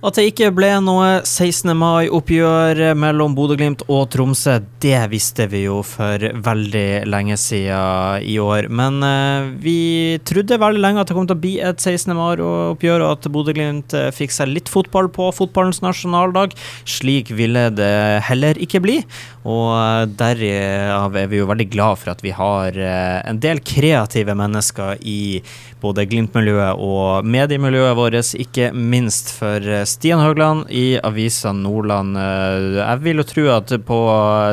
At 0.00 0.16
det 0.16 0.30
ikke 0.30 0.46
ble 0.56 0.68
noe 0.80 1.08
16. 1.28 1.74
mai-oppgjør 1.76 2.78
mellom 2.96 3.34
Bodø-Glimt 3.36 3.82
og 3.92 4.06
Tromsø, 4.08 4.54
det 4.80 5.02
visste 5.12 5.44
vi 5.52 5.66
jo 5.66 5.82
for 5.84 6.24
veldig 6.40 7.02
lenge 7.04 7.36
siden 7.36 8.24
i 8.24 8.38
år. 8.40 8.70
Men 8.72 9.04
eh, 9.04 9.50
vi 9.60 9.76
trodde 10.24 10.56
veldig 10.62 10.80
lenge 10.80 11.04
at 11.04 11.12
det 11.12 11.18
kom 11.18 11.28
til 11.28 11.36
å 11.36 11.42
bli 11.42 11.52
et 11.60 11.84
16. 11.84 12.16
mai-oppgjør, 12.16 13.04
og 13.04 13.12
at 13.18 13.28
Bodø-Glimt 13.28 13.92
uh, 13.92 14.06
fikk 14.16 14.32
seg 14.32 14.54
litt 14.54 14.72
fotball 14.72 15.10
på 15.12 15.28
fotballens 15.36 15.82
nasjonaldag. 15.84 16.56
Slik 16.88 17.34
ville 17.36 17.66
det 17.76 18.24
heller 18.24 18.56
ikke 18.56 18.80
bli. 18.80 19.02
Og 19.44 19.68
uh, 19.76 20.08
derav 20.08 21.20
er 21.20 21.28
vi 21.28 21.42
jo 21.42 21.50
veldig 21.52 21.68
glad 21.76 22.00
for 22.00 22.14
at 22.14 22.24
vi 22.24 22.32
har 22.32 22.72
en 22.80 23.44
del 23.44 23.60
kreative 23.60 24.32
mennesker 24.32 24.96
i 25.04 25.42
både 25.80 26.08
Glimt-miljøet 26.08 26.80
og 26.80 27.28
mediemiljøet 27.28 27.96
vårt, 28.00 28.32
ikke 28.40 28.72
minst 28.72 29.32
for 29.36 29.64
Stian 29.90 30.22
Høgland 30.22 30.68
i 30.70 30.98
avisa 31.02 31.52
Nordland. 31.56 32.16
Eh, 32.16 32.78
jeg 32.78 33.02
vil 33.04 33.22
jo 33.22 33.26
tro 33.26 33.46
at 33.56 33.74
på 33.86 34.00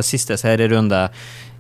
siste 0.06 0.38
serierunde 0.40 1.08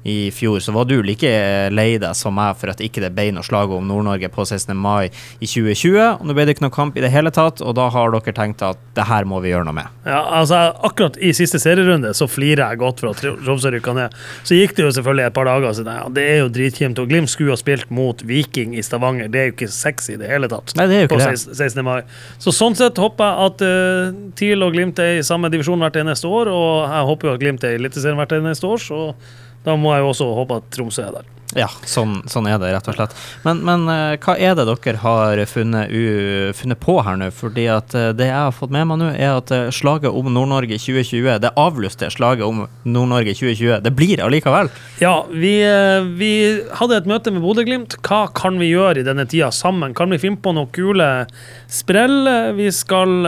i 0.07 0.31
fjor, 0.31 0.59
så 0.63 0.71
var 0.71 0.87
du 0.87 0.95
like 1.03 1.29
lei 1.73 1.97
deg 1.99 2.15
som 2.15 2.35
meg 2.37 2.55
for 2.59 2.71
at 2.71 2.81
ikke 2.83 3.03
det 3.03 3.11
ble 3.15 3.29
noe 3.35 3.45
slag 3.45 3.73
om 3.75 3.87
Nord-Norge 3.89 4.29
på 4.31 4.45
16. 4.45 4.71
mai 4.77 5.09
i 5.09 5.47
2020. 5.47 5.97
og 5.99 6.23
Nå 6.27 6.35
ble 6.37 6.45
det 6.47 6.55
ikke 6.55 6.63
noe 6.67 6.75
kamp 6.75 6.95
i 6.95 7.03
det 7.03 7.11
hele 7.11 7.31
tatt, 7.35 7.59
og 7.59 7.75
da 7.75 7.89
har 7.91 8.13
dere 8.13 8.35
tenkt 8.37 8.63
at 8.63 8.79
det 8.95 9.07
her 9.09 9.27
må 9.27 9.41
vi 9.43 9.51
gjøre 9.51 9.67
noe 9.67 9.75
med. 9.75 9.97
Ja, 10.07 10.21
altså 10.39 10.61
Akkurat 10.87 11.17
i 11.19 11.33
siste 11.35 11.59
serierunde 11.59 12.13
så 12.15 12.29
flirer 12.31 12.63
jeg 12.63 12.79
godt 12.81 13.03
for 13.03 13.11
at 13.11 13.23
Tromsø 13.43 13.71
rykka 13.73 13.95
ned. 13.97 14.15
Så 14.47 14.55
gikk 14.55 14.77
det 14.77 14.85
jo 14.85 14.93
selvfølgelig 14.95 15.27
et 15.27 15.35
par 15.35 15.49
dager 15.49 15.75
siden. 15.75 15.99
Ja, 15.99 16.07
det 16.13 16.25
er 16.31 16.39
jo 16.43 16.51
dritkjipt. 16.53 17.01
Og 17.01 17.11
Glimt 17.11 17.31
skulle 17.31 17.55
ha 17.55 17.59
spilt 17.59 17.91
mot 17.93 18.23
Viking 18.27 18.77
i 18.77 18.85
Stavanger. 18.85 19.27
Det 19.31 19.41
er 19.41 19.49
jo 19.49 19.55
ikke 19.55 19.69
sexy 19.73 20.15
i 20.15 20.19
det 20.21 20.29
hele 20.31 20.49
tatt. 20.51 20.71
Nei, 20.79 20.87
det 20.87 20.97
er 20.97 21.03
jo 21.03 21.09
ikke 21.09 21.19
på 21.19 21.57
16. 21.57 21.83
mai. 21.85 21.99
Så 22.43 22.53
sånn 22.55 22.77
sett 22.79 23.01
håper 23.01 23.27
jeg 23.27 23.49
at 23.49 23.65
uh, 23.67 24.21
TIL 24.39 24.63
og 24.63 24.77
Glimt 24.77 25.01
er 25.03 25.17
i 25.17 25.25
samme 25.27 25.51
divisjon 25.53 25.83
hvert 25.83 25.99
eneste 25.99 26.31
år, 26.31 26.53
og 26.53 26.71
jeg 26.85 27.11
håper 27.11 27.29
jo 27.29 27.35
at 27.35 27.43
Glimt 27.43 27.67
er 27.67 27.75
i 27.75 27.81
Eliteserien 27.81 28.19
hvert 28.19 28.37
eneste 28.39 28.71
år. 28.71 28.81
så 28.87 29.01
da 29.67 29.75
må 29.75 29.91
jeg 29.93 30.05
jo 30.05 30.13
også 30.13 30.29
håpe 30.37 30.61
at 30.61 30.69
Tromsø 30.71 31.03
er 31.03 31.17
der. 31.19 31.33
Ja, 31.55 31.69
sånn, 31.87 32.25
sånn, 32.27 32.49
er 32.51 32.57
det, 32.59 32.73
rett 32.75 32.87
og 32.91 32.97
slett. 32.97 33.13
Men, 33.45 33.61
men 33.63 33.85
uh, 33.87 34.17
hva 34.19 34.33
er 34.35 34.57
det 34.57 34.65
dere 34.67 34.99
har 34.99 35.39
funnet, 35.47 35.93
u, 35.95 36.51
funnet 36.57 36.79
på 36.83 36.97
her 37.07 37.15
nå? 37.21 37.29
Fordi 37.31 37.69
at 37.71 37.95
uh, 37.95 38.09
det 38.11 38.27
jeg 38.27 38.35
har 38.35 38.51
fått 38.55 38.73
med 38.75 38.83
meg 38.89 38.99
nå, 38.99 39.07
er 39.15 39.37
at 39.37 39.53
uh, 39.55 39.69
slaget 39.71 40.11
om 40.11 40.27
Nord-Norge 40.27 40.75
2020, 40.75 41.39
det 41.45 41.53
avlyste 41.55 42.11
slaget 42.11 42.43
om 42.43 42.65
Nord-Norge 42.83 43.37
2020, 43.39 43.79
det 43.85 43.95
blir 43.95 44.25
allikevel? 44.25 44.73
Ja, 44.99 45.15
vi, 45.31 45.53
vi 46.19 46.33
hadde 46.81 46.99
et 46.99 47.07
møte 47.07 47.31
med 47.31 47.45
Bodø-Glimt. 47.45 47.95
Hva 48.03 48.25
kan 48.35 48.59
vi 48.59 48.73
gjøre 48.73 48.99
i 48.99 49.07
denne 49.07 49.23
tida 49.29 49.47
sammen? 49.55 49.95
Kan 49.95 50.11
vi 50.11 50.19
finne 50.19 50.43
på 50.43 50.51
noen 50.57 50.71
kule 50.75 51.09
sprell? 51.71 52.27
Vi 52.57 52.67
skal 52.75 53.23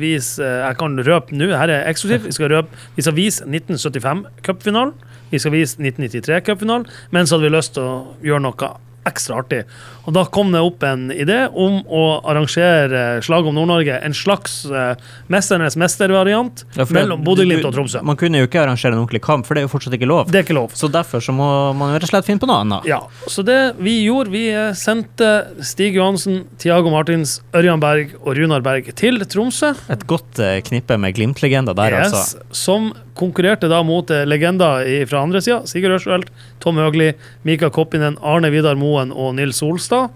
vise 0.00 0.40
Jeg 0.40 0.76
kan 0.80 0.96
røpe 1.04 1.36
nå, 1.36 1.52
her 1.52 1.68
er 1.68 1.88
eksklusivt. 1.90 2.30
Vi 2.30 2.36
skal 2.38 2.54
røpe, 2.56 2.84
vi 2.96 3.04
skal 3.04 3.18
vise 3.18 3.44
1975-cupfinalen. 3.44 4.96
Vi 5.32 5.40
skal 5.40 5.54
vise 5.54 5.80
1993-cupfinalen. 5.80 6.88
Men 7.10 7.26
så 7.26 7.38
hadde 7.42 7.50
vi 7.50 7.58
lyst 7.58 7.74
til 7.74 7.82
å 7.82 7.94
gjøre 8.22 8.46
noe 8.46 8.72
ekstra 9.08 9.40
artig. 9.42 9.64
Og 10.06 10.14
Da 10.14 10.22
kom 10.30 10.52
det 10.54 10.60
opp 10.62 10.82
en 10.86 11.08
idé 11.10 11.44
om 11.48 11.80
å 11.90 12.02
arrangere 12.28 13.22
Slag 13.22 13.46
om 13.50 13.56
Nord-Norge. 13.56 13.96
En 14.06 14.14
slags 14.14 14.60
uh, 14.70 14.94
Mesternes 15.32 15.74
mestervariant 15.78 16.62
ja, 16.76 16.86
mellom 16.94 17.22
Bodø-Glimt 17.26 17.66
og 17.66 17.74
Tromsø. 17.74 18.02
Man 18.06 18.18
kunne 18.18 18.42
jo 18.42 18.46
ikke 18.46 18.62
arrangere 18.62 18.94
en 18.94 19.02
ordentlig 19.02 19.22
kamp, 19.26 19.46
for 19.46 19.58
det 19.58 19.62
er 19.62 19.66
jo 19.66 19.72
fortsatt 19.72 19.96
ikke 19.98 20.10
lov. 20.10 20.30
Det 20.30 20.42
er 20.42 20.46
ikke 20.46 20.58
lov. 20.58 20.74
Så 20.78 20.90
derfor 20.92 21.22
så 21.24 21.34
må 21.34 21.48
man 21.78 21.94
rett 21.96 22.06
og 22.06 22.12
slett 22.12 22.28
finne 22.28 22.42
på 22.42 22.50
noe 22.50 22.60
annet. 22.62 22.86
Ja, 22.90 23.00
så 23.30 23.46
det 23.46 23.58
vi 23.82 23.98
gjorde, 24.04 24.34
vi 24.34 24.44
eh, 24.52 24.70
sendte 24.78 25.30
Stig 25.66 25.98
Johansen, 25.98 26.44
Tiago 26.62 26.92
Martins, 26.94 27.40
Ørjan 27.58 27.82
Berg 27.82 28.14
og 28.22 28.36
Runar 28.38 28.62
Berg 28.62 28.90
til 28.98 29.22
Tromsø. 29.26 29.74
Et 29.90 30.06
godt 30.10 30.42
uh, 30.42 30.58
knippe 30.66 30.98
med 30.98 31.18
Glimt-legender 31.18 31.78
der, 31.78 31.98
yes, 31.98 32.14
altså. 32.14 32.46
Som 32.54 32.92
konkurrerte 33.18 33.68
da 33.70 33.82
mot 33.86 34.10
uh, 34.10 34.22
legender 34.28 34.86
fra 35.10 35.24
andre 35.24 35.42
sida. 35.44 35.62
Sigurd 35.68 35.98
Ørsvelt, 35.98 36.30
Tom 36.62 36.80
Høgli, 36.80 37.12
Mika 37.46 37.70
Koppinen, 37.70 38.18
Arne 38.22 38.52
Vidar 38.54 38.78
Moen 38.80 39.12
og 39.12 39.34
Nils 39.38 39.60
Solstad. 39.60 40.14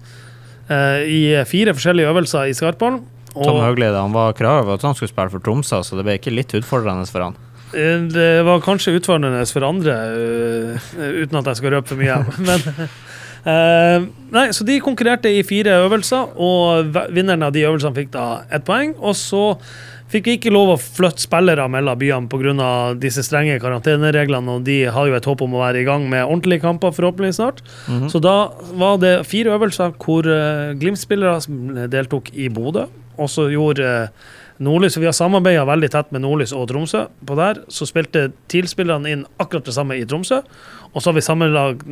Eh, 0.66 1.02
i 1.06 1.20
fire 1.46 1.74
forskjellige 1.76 2.10
øvelser 2.10 2.50
i 2.50 2.54
skarpballen. 2.56 3.04
Tom 3.36 3.60
Høgli 3.60 3.86
han 3.92 4.14
var 4.14 4.34
klar 4.34 4.64
over 4.64 4.74
at 4.74 4.82
han 4.86 4.96
skulle 4.96 5.12
spille 5.12 5.30
for 5.30 5.44
Tromsø, 5.44 5.82
så 5.84 5.98
det 5.98 6.06
ble 6.06 6.16
ikke 6.18 6.32
litt 6.34 6.54
utfordrende 6.56 7.06
for 7.10 7.28
han? 7.28 7.36
Eh, 7.76 8.06
det 8.10 8.30
var 8.46 8.64
kanskje 8.64 8.96
utfordrende 8.98 9.44
for 9.46 9.66
andre, 9.66 9.94
uten 10.96 11.38
at 11.38 11.52
jeg 11.52 11.60
skal 11.60 11.76
røpe 11.76 11.92
for 11.92 12.00
mye. 12.00 12.18
Men, 12.48 12.88
uh, 13.46 14.06
nei, 14.34 14.46
så 14.52 14.66
de 14.66 14.80
konkurrerte 14.84 15.30
i 15.32 15.44
fire 15.46 15.78
øvelser, 15.86 16.36
og 16.36 16.96
vinneren 17.14 17.46
av 17.46 17.54
de 17.54 17.66
øvelsene 17.66 17.96
fikk 17.96 18.14
da 18.16 18.26
ett 18.50 18.66
poeng. 18.66 18.94
Og 18.98 19.16
så 19.18 19.44
fikk 20.12 20.28
vi 20.28 20.36
ikke 20.38 20.52
lov 20.54 20.72
å 20.74 20.78
flytte 20.80 21.24
spillere 21.24 21.66
mellom 21.70 21.98
byene 21.98 22.30
pga. 22.30 22.94
disse 23.00 23.24
strenge 23.26 23.58
karantenereglene, 23.62 24.58
og 24.58 24.64
de 24.68 24.84
har 24.84 25.08
jo 25.08 25.16
et 25.18 25.24
håp 25.26 25.42
om 25.42 25.54
å 25.54 25.64
være 25.64 25.82
i 25.82 25.88
gang 25.88 26.08
med 26.10 26.24
ordentlige 26.24 26.62
kamper 26.62 26.94
forhåpentligvis 26.94 27.36
snart. 27.36 27.62
Mm 27.88 28.00
-hmm. 28.00 28.08
Så 28.08 28.18
da 28.18 28.52
var 28.72 28.98
det 28.98 29.26
fire 29.26 29.54
øvelser 29.54 29.92
hvor 29.98 30.26
uh, 30.26 30.78
Glimt-spillere 30.78 31.40
deltok 31.88 32.30
i 32.34 32.48
Bodø, 32.48 32.86
og 33.18 33.30
så 33.30 33.48
gjorde 33.50 33.82
uh, 33.82 34.08
Nordlys, 34.58 34.96
Vi 34.96 35.04
har 35.04 35.12
samarbeida 35.12 35.64
veldig 35.68 35.90
tett 35.92 36.12
med 36.14 36.22
Nordlys 36.24 36.52
og 36.56 36.68
Tromsø. 36.70 37.06
på 37.26 37.36
der, 37.36 37.62
Så 37.68 37.86
spilte 37.86 38.32
TIL-spillerne 38.48 39.10
inn 39.10 39.26
akkurat 39.38 39.64
det 39.64 39.74
samme 39.74 39.96
i 39.98 40.04
Tromsø. 40.04 40.42
Og 40.94 41.02
så 41.02 41.10
har 41.10 41.14
vi 41.14 41.20
sammenlag 41.20 41.82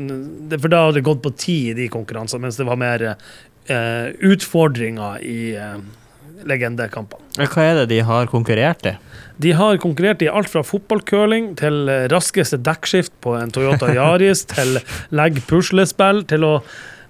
For 0.61 0.69
da 0.69 0.87
hadde 0.87 0.95
det 1.01 1.05
gått 1.05 1.23
på 1.23 1.35
ti 1.37 1.71
i 1.71 1.75
de 1.75 1.89
konkurransene, 1.89 2.41
mens 2.41 2.57
det 2.57 2.67
var 2.67 2.77
mer 2.77 3.17
eh, 3.69 4.09
utfordringer 4.21 5.21
i 5.23 5.55
eh, 5.57 5.77
legendekampene. 6.45 7.47
Hva 7.49 7.63
er 7.63 7.75
det 7.83 7.89
de 7.91 8.01
har 8.01 8.27
konkurrert 8.27 8.87
i? 8.87 8.97
De 9.39 9.53
har 9.53 9.77
konkurrert 9.83 10.23
i 10.23 10.29
alt 10.31 10.49
fra 10.49 10.63
fotballcurling 10.63 11.57
til 11.59 11.89
raskeste 12.13 12.61
dekkskift 12.63 13.13
på 13.21 13.35
en 13.35 13.51
Toyota 13.51 13.91
Yaris, 13.93 14.45
til 14.47 14.79
legg 15.11 15.41
puslespill, 15.49 16.23
til 16.31 16.45
å 16.47 16.53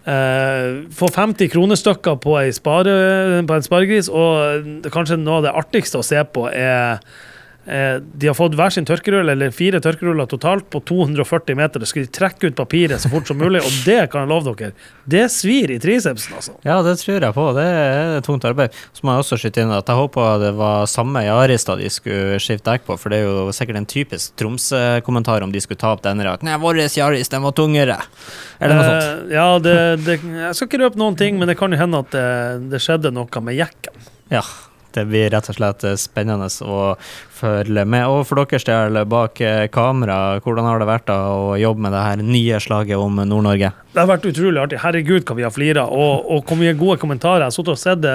eh, 0.06 0.84
få 0.94 1.10
50 1.12 1.52
kronestykker 1.52 2.18
på, 2.22 2.38
spare, 2.56 2.96
på 3.46 3.56
en 3.56 3.66
sparegris. 3.66 4.10
Og 4.12 4.90
kanskje 4.94 5.20
noe 5.20 5.40
av 5.40 5.46
det 5.48 5.54
artigste 5.64 6.00
å 6.00 6.06
se 6.06 6.20
på 6.34 6.48
er 6.50 7.00
de 7.64 8.28
har 8.28 8.36
fått 8.36 8.56
hver 8.58 8.72
sin 8.74 8.86
tørkerull, 8.88 9.28
eller 9.32 9.52
fire 9.54 9.80
tørkeruller 9.82 10.28
totalt, 10.28 10.66
på 10.72 10.80
240 10.84 11.56
meter. 11.58 11.80
Det 11.80 11.88
skulle 11.88 12.08
de 12.08 12.12
trekke 12.12 12.50
ut 12.50 12.56
papiret 12.58 13.00
så 13.00 13.10
fort 13.12 13.28
som 13.28 13.38
mulig, 13.40 13.62
og 13.64 13.78
det 13.86 14.02
kan 14.12 14.24
jeg 14.24 14.32
love 14.32 14.54
dere. 14.54 14.74
Det 15.08 15.24
svir 15.32 15.72
i 15.72 15.78
tricepsen, 15.80 16.36
altså. 16.36 16.56
Ja, 16.66 16.80
det 16.84 16.96
tror 17.00 17.24
jeg 17.24 17.36
på. 17.36 17.46
Det 17.56 17.64
er 17.64 18.24
tungt 18.26 18.44
arbeid. 18.48 18.76
Så 18.92 19.04
må 19.04 19.14
jeg 19.14 19.24
også 19.24 19.40
skyte 19.40 19.64
inn 19.64 19.72
at 19.74 19.88
jeg 19.88 20.00
håper 20.00 20.42
det 20.44 20.52
var 20.58 20.88
samme 20.90 21.24
jarista 21.24 21.74
da 21.74 21.82
de 21.82 21.90
skulle 21.92 22.38
skifte 22.42 22.68
dekk 22.68 22.86
på, 22.86 22.96
for 23.00 23.12
det 23.12 23.20
er 23.20 23.28
jo 23.28 23.54
sikkert 23.54 23.80
en 23.80 23.88
typisk 23.88 24.34
Tromsø-kommentar 24.40 25.44
om 25.44 25.52
de 25.54 25.62
skulle 25.62 25.80
ta 25.80 25.94
opp 25.94 26.04
denne. 26.04 26.26
At 26.30 26.44
nei, 26.46 26.56
vår 26.60 26.84
Yaris, 26.84 27.30
den 27.32 27.44
var 27.44 27.54
tungere. 27.56 27.98
Eller 28.60 28.78
noe 28.78 28.84
sånt. 28.86 29.08
Eh, 29.08 29.34
ja, 29.34 29.46
det, 29.62 29.76
det, 30.04 30.18
jeg 30.22 30.56
skal 30.56 30.70
ikke 30.70 30.82
røpe 30.84 31.00
noen 31.00 31.18
ting, 31.18 31.40
men 31.40 31.50
det 31.50 31.58
kan 31.58 31.74
jo 31.74 31.80
hende 31.80 32.04
at 32.04 32.14
det, 32.14 32.28
det 32.72 32.82
skjedde 32.82 33.12
noe 33.14 33.44
med 33.44 33.58
jekken. 33.58 34.06
Ja, 34.32 34.44
det 34.96 35.06
blir 35.10 35.30
rett 35.34 35.50
og 35.50 35.58
slett 35.58 35.86
spennende 36.00 36.48
å 36.64 36.80
følge 37.34 37.84
med. 37.84 38.06
Og 38.08 38.24
for 38.28 38.42
deres 38.42 38.66
del 38.68 39.00
bak 39.10 39.40
kamera, 39.74 40.40
hvordan 40.44 40.68
har 40.70 40.82
det 40.82 40.90
vært 40.90 41.08
da 41.10 41.18
å 41.34 41.54
jobbe 41.60 41.86
med 41.86 41.96
det 41.96 42.04
her 42.06 42.24
nye 42.24 42.60
slaget 42.62 43.00
om 43.00 43.22
Nord-Norge? 43.22 43.74
Det 43.94 44.02
har 44.02 44.08
vært 44.10 44.24
utrolig 44.26 44.58
artig. 44.58 44.80
Herregud, 44.82 45.22
hva 45.22 45.36
vi 45.38 45.44
har 45.46 45.52
flira. 45.54 45.84
Og, 45.86 46.24
og 46.34 46.48
hvor 46.48 46.58
mye 46.58 46.74
gode 46.78 46.96
kommentarer. 47.02 47.44
Jeg 47.44 47.54
har 47.54 47.70
og 47.74 47.78
sett 47.78 48.02
det 48.02 48.14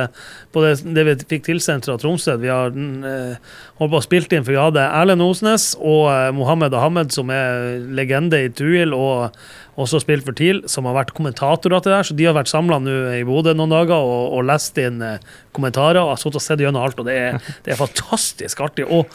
på 0.51 0.63
det, 0.66 0.73
det, 0.84 1.06
vi 1.07 1.16
fikk 1.35 1.45
tilsendt 1.47 1.88
fra 1.88 1.95
Tromsø. 2.01 2.35
Vi 2.41 2.51
har 2.51 2.75
eh, 2.75 3.53
holdt 3.79 3.94
på 3.94 4.01
å 4.01 4.03
spilt 4.03 4.35
inn, 4.35 4.44
for 4.44 4.56
vi 4.56 4.59
hadde 4.59 4.84
Erlend 4.84 5.23
Osnes 5.23 5.72
og 5.79 6.09
eh, 6.12 6.28
Mohammed 6.35 6.75
Ahmed, 6.75 7.16
som 7.16 7.31
er 7.31 7.79
legende 7.95 8.44
i 8.44 8.51
Tuil. 8.51 8.91
og 8.95 9.39
også 9.79 10.01
spilt 10.03 10.28
for 10.28 10.35
TIL, 10.38 10.62
som 10.72 10.88
har 10.90 10.97
vært 10.97 11.16
kommentatorer 11.17 11.81
til 11.81 11.91
det 11.91 11.97
her. 11.97 12.07
Så 12.09 12.17
de 12.19 12.28
har 12.28 12.38
vært 12.38 12.51
samla 12.51 12.79
i 13.17 13.25
Bodø 13.28 13.56
noen 13.56 13.73
dager 13.73 13.97
og, 13.97 14.38
og 14.38 14.45
lest 14.50 14.78
inn 14.81 15.01
eh, 15.06 15.19
kommentarer. 15.56 16.01
og 16.03 16.13
har 16.13 16.22
sittet 16.22 16.41
og 16.41 16.45
sett 16.45 16.63
gjennom 16.63 16.85
alt, 16.85 17.01
og 17.01 17.09
det 17.09 17.17
er, 17.17 17.44
det 17.66 17.75
er 17.75 17.81
fantastisk 17.81 18.63
artig. 18.65 18.88
Og 18.88 19.07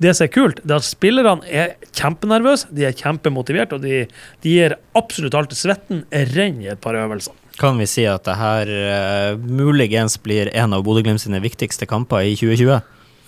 det 0.00 0.14
som 0.16 0.24
er 0.24 0.32
kult, 0.32 0.62
det 0.64 0.72
er 0.72 0.80
at 0.80 0.88
spillerne 0.88 1.48
er 1.48 1.74
kjempenervøse, 1.92 2.70
de 2.72 2.86
er 2.88 2.96
kjempemotiverte, 2.96 3.76
og 3.76 3.84
de, 3.84 4.06
de 4.40 4.54
gir 4.54 4.76
absolutt 4.96 5.36
alt. 5.36 5.56
Svetten 5.56 6.06
renner 6.10 6.64
i 6.64 6.72
et 6.72 6.80
par 6.80 6.96
øvelser. 6.96 7.36
Kan 7.60 7.76
vi 7.76 7.84
si 7.90 8.06
at 8.08 8.24
det 8.24 8.38
her 8.40 8.70
uh, 8.72 9.42
muligens 9.44 10.16
blir 10.24 10.48
en 10.56 10.72
av 10.72 10.86
Bodø-Glimt 10.86 11.20
sine 11.20 11.42
viktigste 11.44 11.84
kamper 11.88 12.24
i 12.24 12.32
2020? 12.32 12.80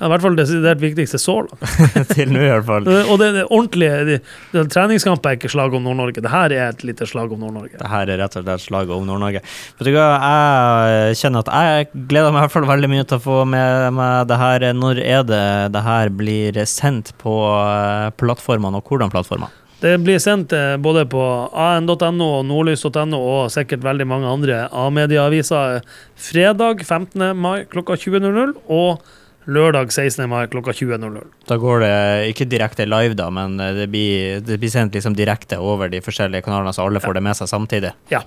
Ja, 0.03 0.09
I 0.09 0.11
hvert 0.11 0.25
fall 0.25 0.35
det 0.35 0.43
desidert 0.43 0.81
viktigste 0.83 1.19
så 1.23 1.37
langt. 1.45 1.61
Til 2.17 2.33
nå, 2.35 2.41
i 2.43 2.49
hvert 2.51 2.67
fall. 2.67 2.89
Og 3.05 3.21
det, 3.21 3.29
det 3.37 3.45
ordentlige 3.45 4.01
det, 4.09 4.17
det, 4.51 4.65
Treningskamp 4.75 5.29
er 5.31 5.37
ikke 5.39 5.51
slag 5.53 5.77
om 5.79 5.85
Nord-Norge. 5.87 6.25
Det 6.25 6.33
her 6.33 6.55
er 6.57 6.73
et 6.73 6.83
lite 6.83 7.07
slag 7.07 7.31
om 7.31 7.39
Nord-Norge. 7.45 7.79
Det 7.79 7.91
her 7.93 8.11
er 8.11 8.19
rett 8.19 8.35
og 8.41 8.43
slett 8.43 8.65
slag 8.65 8.91
om 8.91 9.07
Nord-Norge. 9.07 9.45
Vet 9.79 9.87
du 9.87 9.93
hva, 9.95 10.09
jeg 10.91 11.21
kjenner 11.23 11.47
at 11.47 11.53
jeg 11.55 12.03
gleder 12.11 12.35
meg 12.35 12.43
i 12.43 12.45
hvert 12.49 12.57
fall 12.57 12.67
veldig 12.73 12.91
mye 12.97 13.07
til 13.07 13.21
å 13.21 13.25
få 13.29 13.39
med 13.55 13.95
meg 14.01 14.27
det 14.33 14.41
her. 14.43 14.69
Når 14.83 15.05
er 15.07 15.25
det 15.31 15.47
det 15.77 15.87
her 15.87 16.11
blir 16.19 16.59
sendt 16.67 17.15
på 17.23 17.39
eh, 17.63 18.11
plattformene, 18.19 18.83
og 18.83 18.91
hvordan 18.91 19.15
plattformer? 19.15 19.55
Det 19.83 19.97
blir 20.03 20.19
sendt 20.23 20.51
eh, 20.55 20.75
både 20.83 21.07
på 21.11 21.23
an.no 21.55 22.27
og 22.41 22.45
nordlys.no 22.51 23.23
og 23.23 23.55
sikkert 23.55 23.87
veldig 23.87 24.11
mange 24.11 24.35
andre 24.35 24.67
A-medieaviser 24.67 25.81
fredag 26.19 26.83
15. 26.83 27.31
mai 27.39 27.69
klokka 27.71 27.95
20.00. 28.03 28.59
og 28.67 29.03
lørdag 29.47 29.93
16. 29.93 30.29
mai 30.31 30.47
klokka 30.53 30.75
20.00. 30.77 31.33
Da 31.49 31.59
går 31.61 31.83
det 31.83 31.95
ikke 32.33 32.49
direkte 32.51 32.87
live, 32.89 33.17
da, 33.19 33.31
men 33.35 33.57
det 33.59 33.89
blir, 33.93 34.41
det 34.45 34.61
blir 34.63 34.73
sendt 34.73 34.95
liksom 34.95 35.17
direkte 35.19 35.59
over 35.59 35.91
de 35.93 36.03
forskjellige 36.05 36.47
kanalene, 36.47 36.75
så 36.75 36.87
alle 36.87 37.03
får 37.03 37.19
det 37.19 37.27
med 37.27 37.39
seg 37.39 37.51
samtidig. 37.51 37.93
Ja. 38.13 38.23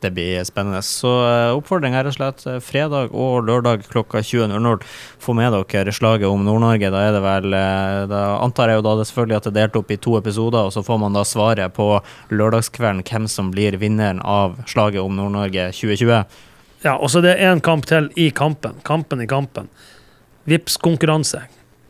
Det 0.00 0.10
blir 0.14 0.44
spennende. 0.46 0.78
Så 0.86 1.10
uh, 1.10 1.56
oppfordring 1.56 1.96
er 1.96 2.06
rett 2.06 2.14
og 2.14 2.18
slett 2.18 2.44
uh, 2.46 2.58
fredag 2.62 3.14
og 3.16 3.48
lørdag 3.48 3.82
klokka 3.90 4.22
20.00. 4.22 4.84
Få 5.22 5.34
med 5.34 5.56
dere 5.72 5.94
slaget 5.94 6.28
om 6.28 6.44
Nord-Norge. 6.46 6.92
Da 6.94 7.02
er 7.02 7.16
det 7.16 7.22
vel 7.24 7.56
Da 8.10 8.22
antar 8.38 8.70
jeg 8.70 8.78
jo 8.78 8.86
da 8.86 8.94
det 9.00 9.08
selvfølgelig 9.10 9.38
at 9.40 9.48
det 9.48 9.52
er 9.52 9.58
delt 9.58 9.80
opp 9.80 9.90
i 9.90 9.98
to 9.98 10.14
episoder, 10.20 10.68
og 10.68 10.74
så 10.74 10.84
får 10.86 11.02
man 11.02 11.18
da 11.18 11.24
svaret 11.26 11.74
på 11.74 11.90
lørdagskvelden 12.30 13.02
hvem 13.08 13.26
som 13.30 13.50
blir 13.54 13.78
vinneren 13.80 14.22
av 14.22 14.60
slaget 14.70 15.02
om 15.02 15.18
Nord-Norge 15.18 15.70
2020. 15.74 16.44
Ja, 16.84 16.94
og 16.94 17.10
så 17.10 17.22
det 17.24 17.34
er 17.34 17.50
én 17.50 17.62
kamp 17.64 17.88
til 17.90 18.12
i 18.14 18.30
kampen. 18.30 18.78
Kampen 18.86 19.24
i 19.24 19.26
kampen. 19.26 19.66
Vips 20.48 20.78
konkurranse. 20.80 21.42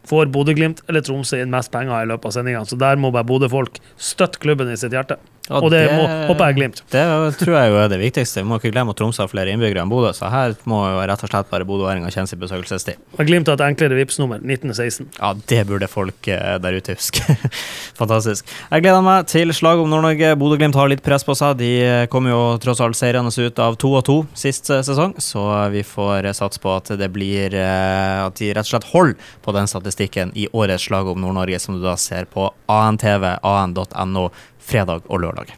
Får 0.09 0.31
Bodø-Glimt 0.35 0.81
eller 0.89 1.05
Tromsø 1.05 1.39
inn 1.39 1.53
mest 1.53 1.71
penger 1.71 2.03
i 2.03 2.09
løpet 2.11 2.31
av 2.31 2.33
sendinga? 2.35 2.65
Så 2.67 2.79
der 2.81 2.99
må 2.99 3.13
bare 3.15 3.29
Bodø-folk 3.29 3.79
støtte 3.95 4.41
klubben 4.43 4.73
i 4.73 4.79
sitt 4.81 4.97
hjerte. 4.97 5.19
Ja, 5.49 5.63
og 5.63 5.71
det, 5.73 5.81
må, 5.89 6.05
håper 6.29 6.51
jeg 6.51 6.59
Glimt. 6.59 6.83
Det 6.93 7.03
tror 7.41 7.55
jeg 7.55 7.71
jo 7.73 7.79
er 7.81 7.89
det 7.93 7.99
viktigste. 8.03 8.43
Vi 8.43 8.49
må 8.49 8.59
ikke 8.61 8.73
glemme 8.75 8.93
at 8.93 8.99
Tromsø 9.01 9.23
har 9.25 9.31
flere 9.31 9.53
innbyggere 9.55 9.85
enn 9.85 9.93
Bodø, 9.93 10.11
så 10.17 10.29
her 10.33 10.57
må 10.69 10.83
jo 10.93 11.01
rett 11.09 11.25
og 11.25 11.31
slett 11.31 11.49
bare 11.49 11.67
bodøværinger 11.69 12.13
kjenne 12.13 12.29
sin 12.31 12.41
besøkelsestid. 12.43 13.01
Og 13.17 13.29
Glimt 13.29 13.49
har 13.49 13.57
et 13.57 13.65
enklere 13.65 13.97
Vipps-nummer, 13.97 14.43
1916. 14.45 15.09
Ja, 15.17 15.33
det 15.49 15.63
burde 15.71 15.89
folk 15.91 16.29
eh, 16.29 16.59
der 16.61 16.77
ute 16.77 16.97
huske. 16.99 17.37
Fantastisk. 18.01 18.49
Jeg 18.69 18.85
gleder 18.85 19.05
meg 19.05 19.29
til 19.31 19.55
slaget 19.57 19.85
om 19.87 19.93
Nord-Norge. 19.93 20.35
Bodø-Glimt 20.41 20.77
har 20.77 20.93
litt 20.93 21.05
press 21.07 21.25
på 21.25 21.37
seg. 21.39 21.57
De 21.63 21.73
eh, 21.85 22.05
kom 22.13 22.29
jo 22.29 22.43
tross 22.63 22.83
alt 22.85 22.99
seirende 22.99 23.33
ut 23.33 23.63
av 23.65 23.79
to 23.81 23.95
og 23.97 24.05
to 24.09 24.19
sist 24.37 24.69
eh, 24.75 24.85
sesong, 24.85 25.17
så 25.23 25.47
vi 25.73 25.85
får 25.87 26.29
satse 26.37 26.61
på 26.61 26.75
at 26.75 26.93
det 26.99 27.09
blir 27.15 27.55
At 27.59 28.37
de 28.41 28.51
rett 28.53 28.67
og 28.67 28.71
slett 28.73 28.89
holder 28.93 29.33
på 29.45 29.53
den 29.57 29.69
statistikken 29.71 30.33
i 30.37 30.49
årets 30.53 30.89
slag 30.89 31.09
om 31.09 31.21
Nord-Norge, 31.23 31.61
som 31.63 31.77
du 31.77 31.83
da 31.85 31.97
ser 32.01 32.29
på 32.29 32.51
ANTV, 32.69 33.25
an.no, 33.47 34.29
fredag 34.69 35.09
og 35.09 35.25
lørdag. 35.25 35.57